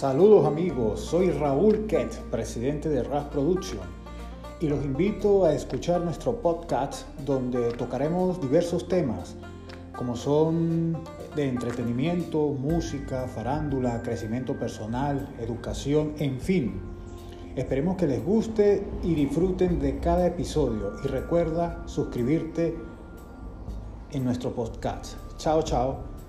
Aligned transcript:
Saludos 0.00 0.46
amigos, 0.46 0.98
soy 0.98 1.30
Raúl 1.30 1.86
Kett, 1.86 2.16
presidente 2.30 2.88
de 2.88 3.02
RAS 3.02 3.26
Production, 3.26 3.82
y 4.58 4.66
los 4.66 4.82
invito 4.82 5.44
a 5.44 5.52
escuchar 5.52 6.00
nuestro 6.00 6.40
podcast 6.40 7.06
donde 7.26 7.70
tocaremos 7.72 8.40
diversos 8.40 8.88
temas 8.88 9.36
como 9.94 10.16
son 10.16 10.96
de 11.36 11.46
entretenimiento, 11.46 12.38
música, 12.48 13.28
farándula, 13.28 14.00
crecimiento 14.00 14.58
personal, 14.58 15.36
educación, 15.38 16.14
en 16.18 16.40
fin. 16.40 16.80
Esperemos 17.54 17.98
que 17.98 18.06
les 18.06 18.24
guste 18.24 18.82
y 19.02 19.14
disfruten 19.14 19.78
de 19.80 19.98
cada 19.98 20.28
episodio 20.28 20.94
y 21.04 21.08
recuerda 21.08 21.82
suscribirte 21.84 22.74
en 24.12 24.24
nuestro 24.24 24.54
podcast. 24.54 25.18
Chao, 25.36 25.60
chao. 25.60 26.19